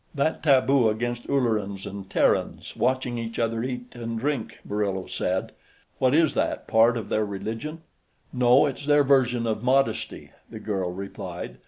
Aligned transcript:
"That 0.15 0.41
taboo 0.41 0.89
against 0.89 1.27
Ullerans 1.27 1.85
and 1.85 2.09
Terrans 2.09 2.75
watching 2.75 3.19
each 3.19 3.37
other 3.37 3.61
eat 3.63 3.83
and 3.93 4.17
drink," 4.17 4.57
Murillo 4.65 5.05
said. 5.05 5.51
"What 5.99 6.15
is 6.15 6.33
that, 6.33 6.67
part 6.67 6.97
of 6.97 7.09
their 7.09 7.23
religion?" 7.23 7.83
"No, 8.33 8.65
it's 8.65 8.87
their 8.87 9.03
version 9.03 9.45
of 9.45 9.61
modesty," 9.61 10.31
the 10.49 10.59
girl 10.59 10.91
replied. 10.91 11.59